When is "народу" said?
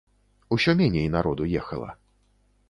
1.09-1.43